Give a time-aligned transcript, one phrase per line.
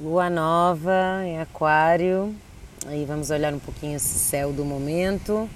[0.00, 2.34] Lua nova em Aquário.
[2.88, 5.48] Aí vamos olhar um pouquinho esse céu do momento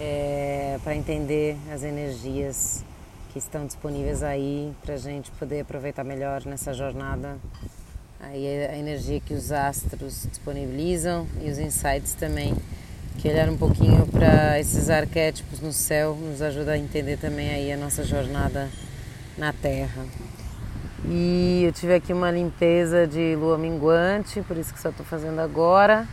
[0.00, 2.82] é, para entender as energias
[3.30, 7.36] que estão disponíveis aí para a gente poder aproveitar melhor nessa jornada.
[8.18, 12.56] Aí a energia que os astros disponibilizam e os insights também.
[13.18, 17.70] Que olhar um pouquinho para esses arquétipos no céu nos ajuda a entender também aí
[17.70, 18.70] a nossa jornada
[19.36, 20.06] na Terra.
[21.04, 25.38] E eu tive aqui uma limpeza de lua minguante, por isso que só estou fazendo
[25.38, 26.06] agora,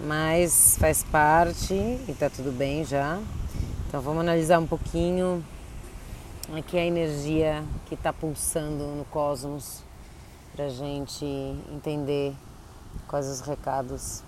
[0.00, 3.20] mas faz parte e tá tudo bem já.
[3.86, 5.44] Então vamos analisar um pouquinho
[6.56, 9.82] aqui a energia que está pulsando no cosmos
[10.54, 11.26] para gente
[11.70, 12.34] entender
[13.06, 14.22] quais os recados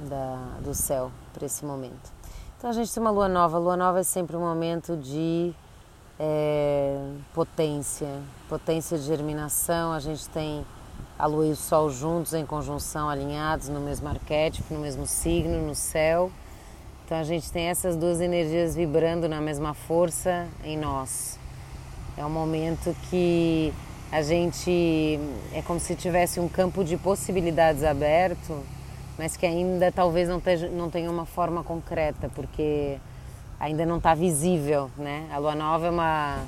[0.00, 2.12] da, do céu para esse momento.
[2.58, 3.56] Então a gente tem uma lua nova.
[3.56, 5.54] A lua nova é sempre um momento de
[6.24, 7.04] é,
[7.34, 8.06] potência,
[8.48, 9.92] potência de germinação.
[9.92, 10.64] A gente tem
[11.18, 15.66] a lua e o sol juntos em conjunção, alinhados no mesmo arquétipo, no mesmo signo,
[15.66, 16.30] no céu.
[17.04, 21.40] Então a gente tem essas duas energias vibrando na mesma força em nós.
[22.16, 23.74] É um momento que
[24.12, 25.18] a gente
[25.52, 28.62] é como se tivesse um campo de possibilidades aberto,
[29.18, 32.98] mas que ainda talvez não tenha, não tenha uma forma concreta, porque
[33.62, 35.28] ainda não está visível, né?
[35.30, 36.44] A lua nova é uma,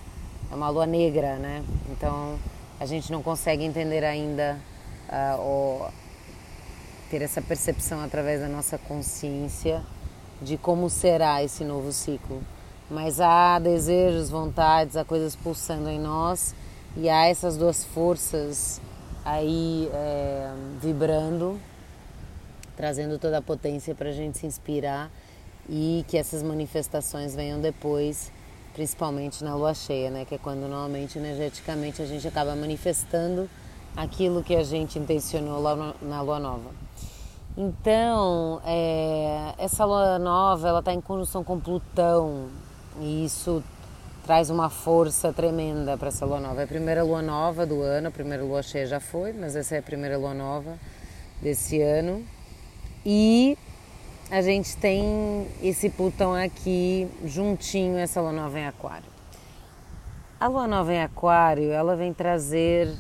[0.51, 1.63] é uma lua negra, né?
[1.89, 2.37] Então
[2.81, 4.59] a gente não consegue entender ainda
[5.09, 5.89] uh, ou
[7.09, 9.81] ter essa percepção através da nossa consciência
[10.43, 12.43] de como será esse novo ciclo.
[12.91, 16.53] Mas há desejos, vontades, há coisas pulsando em nós
[16.97, 18.81] e há essas duas forças
[19.25, 21.61] aí é, vibrando,
[22.77, 25.13] trazendo toda a potência para a gente se inspirar
[25.69, 28.31] e que essas manifestações venham depois,
[28.75, 30.25] principalmente na lua cheia, né?
[30.25, 33.49] Que é quando normalmente energeticamente a gente acaba manifestando
[33.97, 36.71] aquilo que a gente intencionou lá na lua nova.
[37.57, 42.49] Então, é, essa lua nova, ela está em conjunção com Plutão
[43.01, 43.63] e isso
[44.27, 46.63] traz uma força tremenda para essa lua nova.
[46.63, 49.77] É a primeira lua nova do ano, a primeira lua cheia já foi, mas essa
[49.77, 50.77] é a primeira lua nova
[51.41, 52.25] desse ano.
[53.07, 53.57] E
[54.31, 59.07] a gente tem esse Plutão aqui juntinho, essa lua nova em Aquário.
[60.41, 62.93] A lua nova em Aquário, ela vem trazer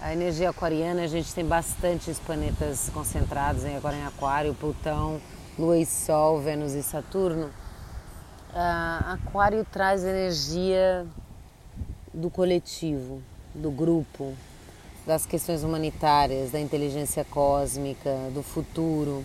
[0.00, 1.02] a energia aquariana.
[1.02, 5.20] A gente tem bastantes planetas concentrados em agora em Aquário, Plutão,
[5.58, 7.46] Lua e Sol, Vênus e Saturno.
[7.46, 11.06] Uh, aquário traz energia
[12.12, 13.22] do coletivo,
[13.54, 14.34] do grupo,
[15.06, 19.24] das questões humanitárias, da inteligência cósmica, do futuro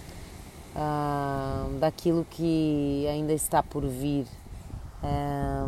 [1.79, 4.27] daquilo que ainda está por vir.
[5.03, 5.65] Ah,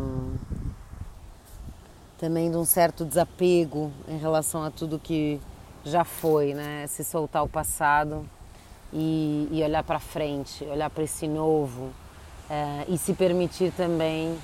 [2.18, 5.40] também de um certo desapego em relação a tudo que
[5.84, 6.86] já foi, né?
[6.86, 8.28] Se soltar o passado
[8.92, 11.90] e, e olhar para frente, olhar para esse novo
[12.50, 14.36] eh, e se permitir também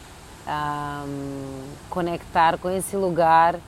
[1.91, 3.59] conectar com esse lugar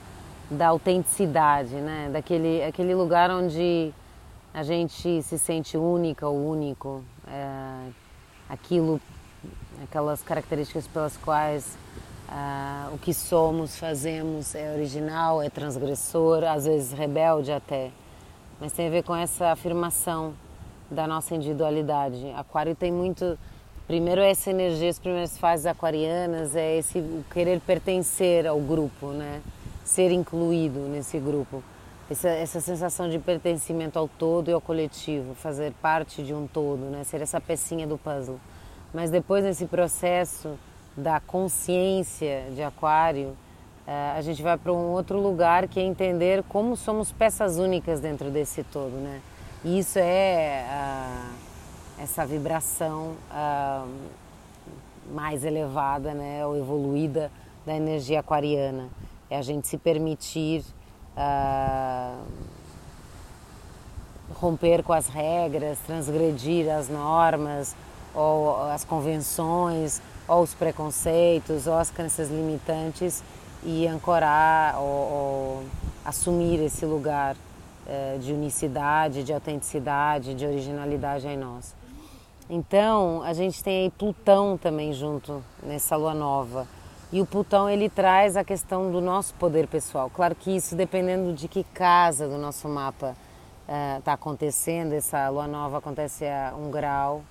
[0.49, 2.09] da autenticidade, né?
[2.11, 3.93] Daquele aquele lugar onde
[4.53, 7.89] a gente se sente única ou único, é,
[8.49, 8.99] aquilo,
[9.83, 11.77] aquelas características pelas quais
[12.27, 17.91] é, o que somos, fazemos é original, é transgressor, às vezes rebelde até,
[18.59, 20.33] mas tem a ver com essa afirmação
[20.89, 22.31] da nossa individualidade.
[22.35, 23.37] Aquário tem muito,
[23.87, 29.41] primeiro essa energia, as primeiras fases aquarianas é esse querer pertencer ao grupo, né?
[29.85, 31.63] Ser incluído nesse grupo
[32.09, 36.85] essa, essa sensação de pertencimento ao todo e ao coletivo, fazer parte de um todo,
[36.85, 37.03] né?
[37.03, 38.39] ser essa pecinha do puzzle.
[38.93, 40.57] Mas depois, nesse processo
[40.97, 43.37] da consciência de Aquário,
[43.85, 47.99] eh, a gente vai para um outro lugar que é entender como somos peças únicas
[47.99, 48.93] dentro desse todo.
[48.93, 49.21] Né?
[49.63, 50.65] E isso é
[51.99, 53.15] essa vibração
[55.11, 57.31] mais elevada né, ou evoluída
[57.65, 58.89] da energia aquariana.
[59.29, 60.63] É a gente se permitir
[61.15, 62.23] uh,
[64.33, 67.75] romper com as regras, transgredir as normas
[68.13, 73.23] ou as convenções ou os preconceitos ou as crenças limitantes
[73.63, 75.63] e ancorar ou, ou
[76.05, 81.75] assumir esse lugar uh, de unicidade, de autenticidade, de originalidade em nós.
[82.49, 86.67] Então, a gente tem aí Plutão também junto nessa lua nova
[87.11, 90.11] e o Plutão ele traz a questão do nosso poder pessoal.
[90.13, 93.15] Claro que isso dependendo de que casa do nosso mapa
[93.97, 94.93] está uh, acontecendo.
[94.93, 97.23] Essa lua nova acontece a um grau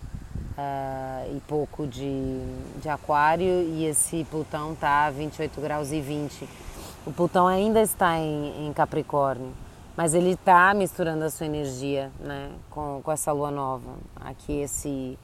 [0.58, 2.40] uh, e pouco de,
[2.80, 6.48] de aquário e esse Plutão está a 28 graus e 20.
[7.06, 9.52] O Plutão ainda está em, em Capricórnio.
[9.96, 13.92] mas ele está misturando a sua energia né, com, com essa lua nova.
[14.16, 15.16] Aqui esse,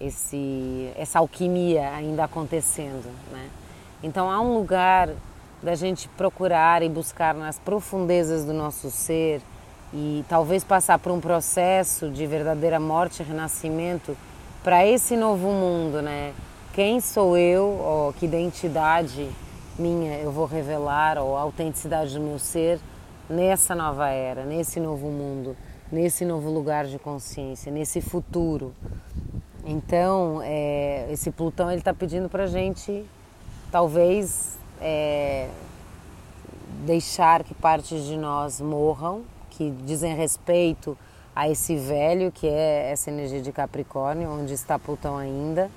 [0.00, 3.08] esse, essa alquimia ainda acontecendo.
[3.30, 3.48] Né?
[4.02, 5.10] Então há um lugar
[5.62, 9.40] da gente procurar e buscar nas profundezas do nosso ser
[9.94, 14.16] e talvez passar por um processo de verdadeira morte e renascimento
[14.64, 16.32] para esse novo mundo, né?
[16.72, 19.28] Quem sou eu, ou que identidade
[19.78, 22.80] minha eu vou revelar, ou a autenticidade do meu ser
[23.28, 25.56] nessa nova era, nesse novo mundo,
[25.90, 28.74] nesse novo lugar de consciência, nesse futuro.
[29.64, 33.04] Então, é, esse Plutão ele está pedindo para gente,
[33.72, 35.48] talvez, é,
[36.84, 40.96] deixar que partes de nós morram, que dizem respeito
[41.34, 45.70] a esse velho, que é essa energia de Capricórnio, onde está Plutão ainda,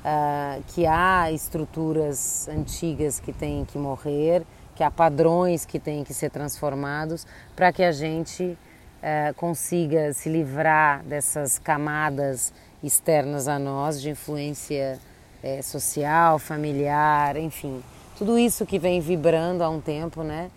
[0.00, 4.42] uh, que há estruturas antigas que têm que morrer,
[4.74, 10.30] que há padrões que têm que ser transformados, para que a gente uh, consiga se
[10.30, 14.98] livrar dessas camadas externas a nós, de influência
[15.42, 17.82] é, social, familiar, enfim,
[18.16, 20.50] tudo isso que vem vibrando há um tempo, né?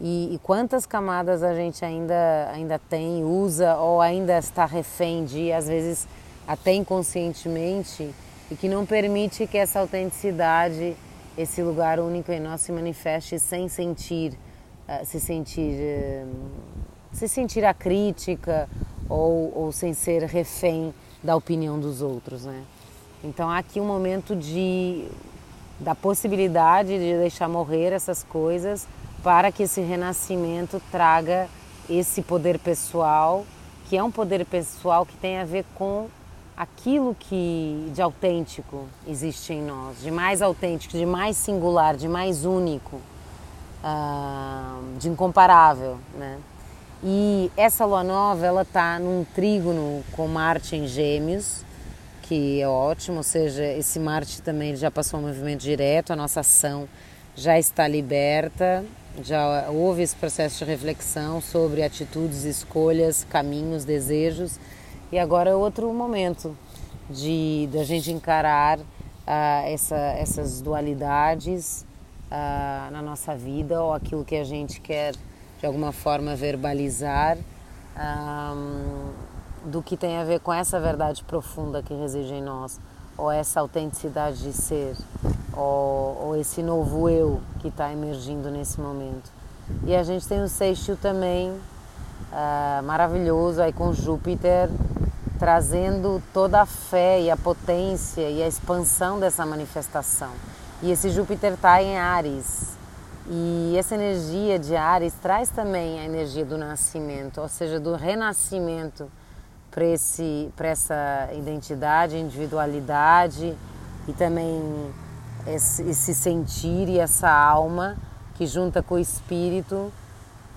[0.00, 5.52] E, e, quantas camadas a gente ainda, ainda tem, usa ou ainda está refém de,
[5.52, 6.08] às vezes
[6.46, 8.12] até inconscientemente,
[8.50, 10.96] e que não permite que essa autenticidade,
[11.38, 14.32] esse lugar único em nós se manifeste sem sentir,
[14.88, 16.28] uh, se sentir, uh,
[17.12, 18.68] se sentir a crítica
[19.08, 20.92] ou, ou sem ser refém
[21.22, 22.62] da opinião dos outros, né?
[23.24, 25.06] Então há aqui um momento de
[25.78, 28.86] da possibilidade de deixar morrer essas coisas
[29.22, 31.48] para que esse renascimento traga
[31.90, 33.44] esse poder pessoal,
[33.88, 36.08] que é um poder pessoal que tem a ver com
[36.56, 42.44] aquilo que de autêntico existe em nós, de mais autêntico, de mais singular, de mais
[42.44, 42.96] único,
[43.82, 46.38] uh, de incomparável, né?
[47.02, 51.64] E essa lua nova, ela tá num trígono com Marte em Gêmeos,
[52.32, 56.40] que é ótimo, ou seja, esse Marte também já passou um movimento direto, a nossa
[56.40, 56.88] ação
[57.36, 58.82] já está liberta,
[59.22, 64.58] já houve esse processo de reflexão sobre atitudes, escolhas, caminhos, desejos,
[65.12, 66.56] e agora é outro momento
[67.10, 68.84] de da gente encarar uh,
[69.66, 71.84] essa, essas dualidades
[72.30, 75.12] uh, na nossa vida ou aquilo que a gente quer
[75.60, 77.36] de alguma forma verbalizar.
[77.94, 79.31] Um,
[79.64, 82.80] do que tem a ver com essa verdade profunda que reside em nós,
[83.16, 84.96] ou essa autenticidade de ser,
[85.52, 89.30] ou, ou esse novo eu que está emergindo nesse momento.
[89.84, 94.68] E a gente tem o sextil também uh, maravilhoso aí com Júpiter
[95.42, 100.30] trazendo toda a fé e a potência e a expansão dessa manifestação.
[100.80, 102.76] E esse Júpiter está em Ares.
[103.28, 109.10] E essa energia de Ares traz também a energia do nascimento, ou seja, do renascimento
[109.72, 113.56] para essa identidade, individualidade
[114.06, 114.62] e também
[115.46, 117.96] esse, esse sentir e essa alma
[118.34, 119.90] que junta com o espírito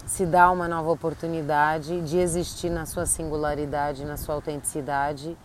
[0.06, 5.36] se dá uma nova oportunidade de existir na sua singularidade, na sua autenticidade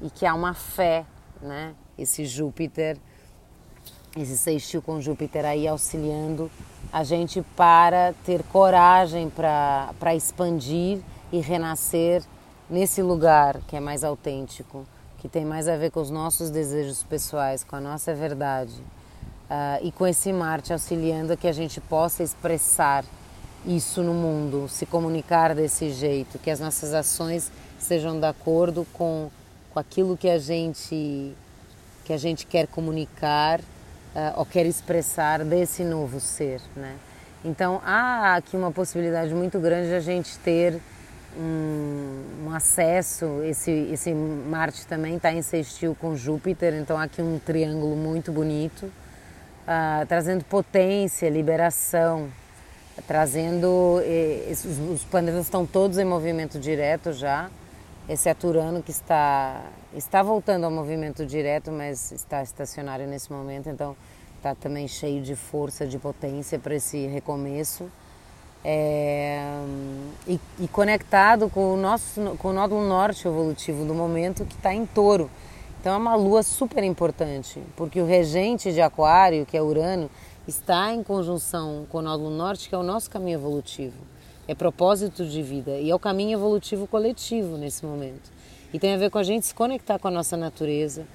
[0.00, 1.04] e que há uma fé,
[1.42, 1.74] né?
[1.98, 2.96] Esse Júpiter,
[4.16, 6.50] esse sextil com Júpiter aí auxiliando
[6.92, 11.00] a gente para ter coragem para expandir
[11.30, 12.22] e renascer
[12.70, 14.86] nesse lugar que é mais autêntico,
[15.18, 18.74] que tem mais a ver com os nossos desejos pessoais, com a nossa verdade,
[19.50, 23.04] uh, e com esse Marte auxiliando a que a gente possa expressar
[23.66, 29.30] isso no mundo, se comunicar desse jeito, que as nossas ações sejam de acordo com,
[29.72, 31.34] com aquilo que a gente
[32.04, 36.96] que a gente quer comunicar uh, ou quer expressar desse novo ser, né?
[37.44, 40.80] Então há aqui uma possibilidade muito grande de a gente ter
[41.36, 43.42] um, um, acesso.
[43.44, 48.84] Esse, esse Marte também está em sextil com Júpiter, então aqui um triângulo muito bonito,
[48.86, 52.28] uh, trazendo potência, liberação,
[53.06, 54.00] trazendo.
[54.48, 57.50] Esses, os planetas estão todos em movimento direto já.
[58.08, 59.62] Esse é Turano que está,
[59.94, 63.94] está voltando ao movimento direto, mas está estacionário nesse momento, então
[64.36, 67.90] está também cheio de força, de potência para esse recomeço
[68.64, 69.40] é,
[70.26, 74.74] e, e, conectado com o nosso com o nódulo norte evolutivo do momento que está
[74.74, 75.30] em touro.
[75.80, 80.10] Então é uma lua super importante, porque o regente de Aquário, que é Urano,
[80.46, 83.96] está em conjunção com o nódulo norte, que é o nosso caminho evolutivo.
[84.48, 88.30] É propósito de vida e é o caminho evolutivo coletivo nesse momento.
[88.72, 91.06] E tem a ver com a gente se conectar com a nossa natureza,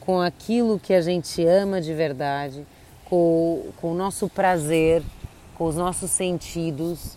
[0.00, 2.66] com aquilo que a gente ama de verdade,
[3.04, 5.02] com, com o nosso prazer
[5.56, 7.16] com os nossos sentidos,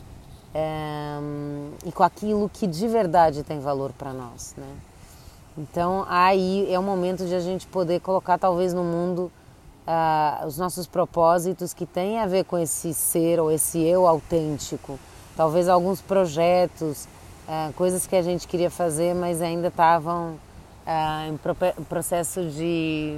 [0.55, 4.67] um, e com aquilo que de verdade tem valor para nós, né?
[5.57, 9.31] Então aí é o momento de a gente poder colocar talvez no mundo
[9.85, 14.99] uh, os nossos propósitos que têm a ver com esse ser ou esse eu autêntico.
[15.35, 17.07] Talvez alguns projetos,
[17.47, 20.31] uh, coisas que a gente queria fazer, mas ainda estavam
[20.85, 21.55] uh, em pro
[21.87, 23.17] processo de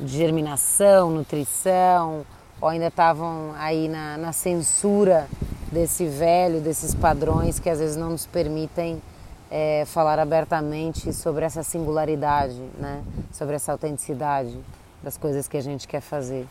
[0.00, 2.24] germinação, nutrição,
[2.60, 5.28] ou ainda estavam aí na, na censura
[5.70, 9.02] desse velho, desses padrões que às vezes não nos permitem
[9.50, 13.02] é, falar abertamente sobre essa singularidade, né?
[13.32, 14.58] sobre essa autenticidade
[15.02, 16.46] das coisas que a gente quer fazer.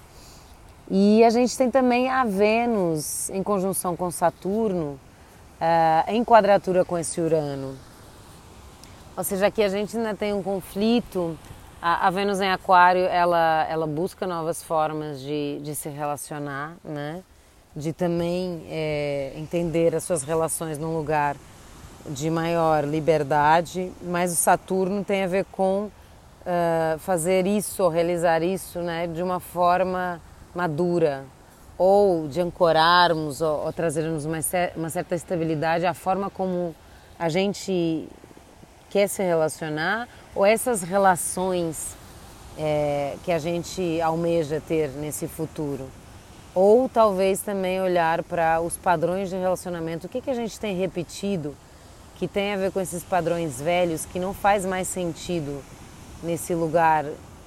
[0.90, 5.00] E a gente tem também a Vênus em conjunção com Saturno,
[5.60, 7.78] uh, em quadratura com esse Urano.
[9.16, 11.38] Ou seja, aqui a gente ainda tem um conflito.
[11.86, 17.22] A, a Vênus em Aquário, ela, ela busca novas formas de, de se relacionar, né?
[17.76, 21.36] de também é, entender as suas relações num lugar
[22.08, 25.90] de maior liberdade, mas o Saturno tem a ver com
[26.46, 30.22] uh, fazer isso, realizar isso né, de uma forma
[30.56, 31.26] madura,
[31.78, 34.40] ou de ancorarmos ou, ou trazermos uma,
[34.78, 36.74] uma certa estabilidade à forma como
[37.20, 38.08] a gente
[38.90, 41.96] quer se relacionar, ou essas relações
[42.58, 45.88] é, que a gente almeja ter nesse futuro.
[46.56, 50.76] Ou talvez também olhar para os padrões de relacionamento, o que, que a gente tem
[50.76, 51.56] repetido
[52.16, 55.64] que tem a ver com esses padrões velhos que não faz mais sentido
[56.22, 57.06] nesse lugar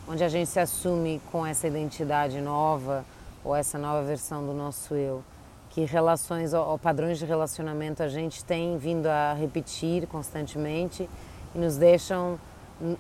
[0.08, 3.04] onde a gente se assume com essa identidade nova
[3.44, 5.22] ou essa nova versão do nosso eu.
[5.70, 11.08] Que relações ou padrões de relacionamento a gente tem vindo a repetir constantemente
[11.54, 12.38] e nos deixam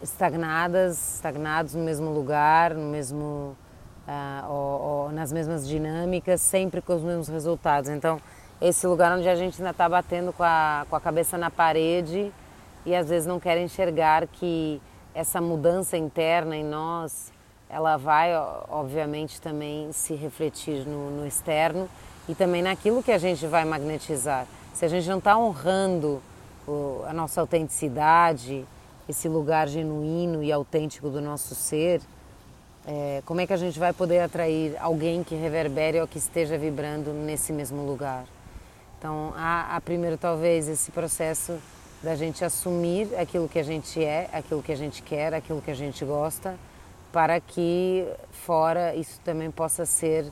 [0.02, 3.56] estagnadas, estagnados no mesmo lugar, no mesmo
[4.06, 7.90] uh, ou, ou nas mesmas dinâmicas, sempre com os mesmos resultados.
[7.90, 8.20] Então,
[8.60, 12.32] esse lugar onde a gente ainda está batendo com a, com a cabeça na parede
[12.86, 14.80] e às vezes não quer enxergar que
[15.14, 17.32] essa mudança interna em nós,
[17.68, 18.30] ela vai,
[18.68, 21.88] obviamente, também se refletir no, no externo
[22.28, 24.46] e também naquilo que a gente vai magnetizar.
[24.72, 26.22] Se a gente não está honrando
[26.66, 28.66] o, a nossa autenticidade,
[29.08, 32.00] esse lugar genuíno e autêntico do nosso ser,
[32.86, 36.56] é, como é que a gente vai poder atrair alguém que reverbere ou que esteja
[36.56, 38.24] vibrando nesse mesmo lugar?
[38.98, 41.58] Então, há, há primeiro talvez esse processo
[42.02, 45.70] da gente assumir aquilo que a gente é, aquilo que a gente quer, aquilo que
[45.70, 46.56] a gente gosta,
[47.12, 50.24] para que fora isso também possa ser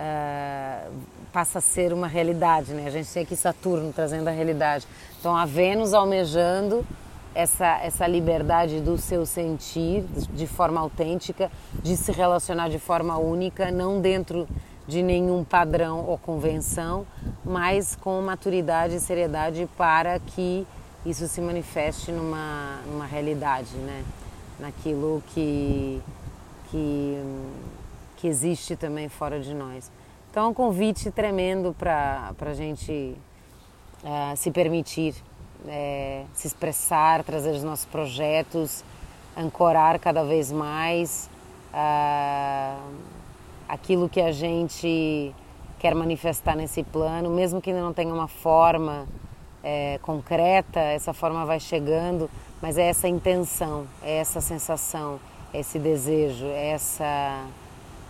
[0.00, 0.92] uh,
[1.32, 2.86] passa a ser uma realidade, né?
[2.86, 4.86] A gente tem aqui Saturno trazendo a realidade.
[5.18, 6.86] Então a Vênus almejando
[7.34, 11.50] essa essa liberdade do seu sentir de forma autêntica,
[11.82, 14.48] de se relacionar de forma única, não dentro
[14.86, 17.06] de nenhum padrão ou convenção,
[17.44, 20.66] mas com maturidade e seriedade para que
[21.06, 24.04] isso se manifeste numa, numa realidade, né?
[24.58, 26.02] naquilo que,
[26.70, 27.22] que,
[28.16, 29.90] que existe também fora de nós.
[30.30, 33.16] Então é um convite tremendo para a gente
[34.04, 35.14] uh, se permitir
[35.68, 38.84] é, se expressar, trazer os nossos projetos,
[39.36, 41.28] ancorar cada vez mais
[41.72, 42.92] uh,
[43.68, 45.34] aquilo que a gente
[45.78, 49.06] quer manifestar nesse plano, mesmo que ainda não tenha uma forma
[49.62, 52.28] é, concreta, essa forma vai chegando,
[52.60, 55.18] mas é essa intenção, é essa sensação,
[55.54, 57.44] é esse desejo, é essa,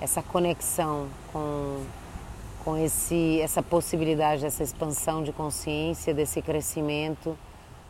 [0.01, 1.85] essa conexão com,
[2.65, 7.37] com esse, essa possibilidade dessa expansão de consciência, desse crescimento,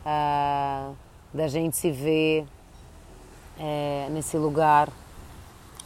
[0.04, 0.92] ah,
[1.32, 2.46] da gente se ver
[3.58, 4.88] é, nesse lugar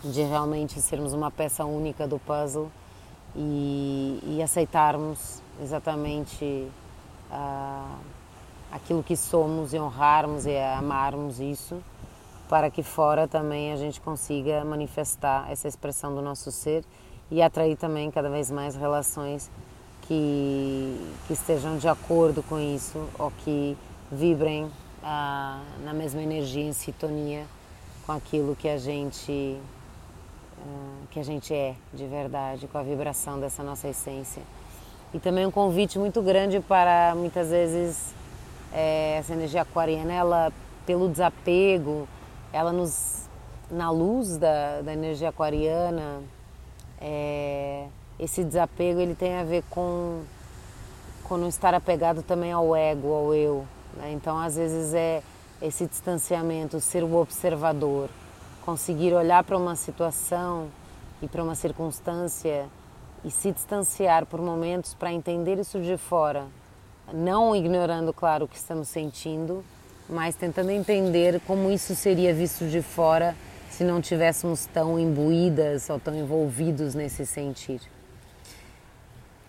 [0.02, 2.70] de realmente sermos uma peça única do puzzle
[3.34, 6.68] e, e aceitarmos exatamente
[7.30, 7.98] uh,
[8.70, 11.82] aquilo que somos e honrarmos e amarmos isso,
[12.48, 16.84] para que fora também a gente consiga manifestar essa expressão do nosso ser
[17.34, 19.50] e atrair também cada vez mais relações
[20.02, 23.76] que, que estejam de acordo com isso ou que
[24.10, 24.70] vibrem uh,
[25.84, 27.44] na mesma energia, em sintonia
[28.06, 29.58] com aquilo que a gente
[30.58, 34.42] uh, que a gente é de verdade, com a vibração dessa nossa essência.
[35.12, 38.14] E também um convite muito grande para muitas vezes
[38.72, 40.52] é, essa energia aquariana, ela
[40.86, 42.06] pelo desapego,
[42.52, 43.28] ela nos
[43.68, 46.22] na luz da, da energia aquariana,
[47.06, 47.86] é,
[48.18, 50.22] esse desapego ele tem a ver com,
[51.22, 53.66] com não estar apegado também ao ego, ao eu.
[53.94, 54.12] Né?
[54.12, 55.22] Então às vezes é
[55.60, 58.08] esse distanciamento, ser o observador,
[58.64, 60.68] conseguir olhar para uma situação
[61.20, 62.66] e para uma circunstância
[63.22, 66.46] e se distanciar por momentos para entender isso de fora,
[67.12, 69.62] não ignorando, claro, o que estamos sentindo,
[70.08, 73.34] mas tentando entender como isso seria visto de fora
[73.74, 77.80] se não tivéssemos tão imbuídas ou tão envolvidos nesse sentir.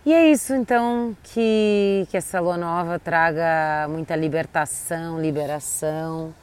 [0.03, 6.33] E é isso então que, que essa lua nova traga muita libertação, liberação,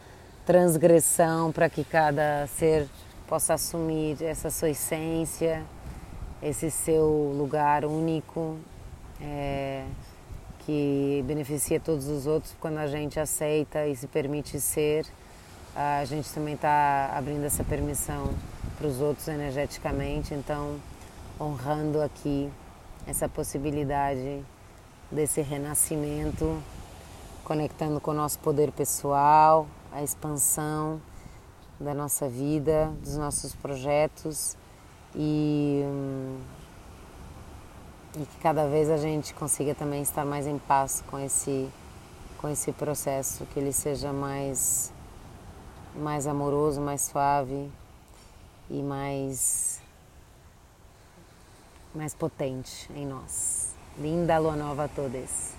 [0.46, 2.88] transgressão para que cada ser
[3.26, 5.62] possa assumir essa sua essência,
[6.40, 8.58] esse seu lugar único,
[9.20, 9.84] é,
[10.60, 15.04] que beneficia todos os outros quando a gente aceita e se permite ser.
[15.74, 18.34] A gente também está abrindo essa permissão
[18.76, 20.78] para os outros energeticamente, então
[21.40, 22.52] honrando aqui
[23.06, 24.44] essa possibilidade
[25.10, 26.62] desse renascimento,
[27.44, 31.00] conectando com o nosso poder pessoal, a expansão
[31.78, 34.56] da nossa vida, dos nossos projetos
[35.14, 36.38] e, hum,
[38.16, 41.68] e que cada vez a gente consiga também estar mais em paz com esse,
[42.38, 44.92] com esse processo, que ele seja mais,
[45.94, 47.70] mais amoroso, mais suave
[48.70, 49.80] e mais
[51.94, 53.74] mais potente em nós.
[53.98, 55.51] Linda lua nova a todos.